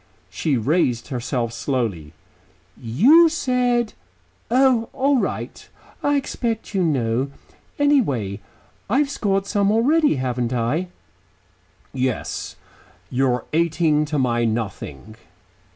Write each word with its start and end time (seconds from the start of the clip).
She 0.31 0.57
raised 0.57 1.09
herself 1.09 1.53
slowly. 1.53 2.13
"You 2.75 3.29
said 3.29 3.93
Oh, 4.49 4.89
all 4.93 5.19
right, 5.19 5.69
I 6.01 6.15
expect 6.15 6.73
you 6.73 6.81
know. 6.83 7.29
Anyhow, 7.77 8.37
I 8.89 8.97
have 8.97 9.11
scored 9.11 9.45
some 9.45 9.71
already, 9.71 10.15
haven't 10.15 10.53
I?" 10.53 10.87
"Yes. 11.93 12.55
You're 13.11 13.45
eighteen 13.53 14.05
to 14.05 14.17
my 14.17 14.43
nothing." 14.43 15.17